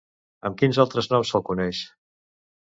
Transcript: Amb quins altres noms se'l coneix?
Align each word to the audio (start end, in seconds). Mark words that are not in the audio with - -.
Amb 0.49 0.55
quins 0.61 0.79
altres 0.83 1.09
noms 1.11 1.35
se'l 1.35 1.45
coneix? 1.51 1.83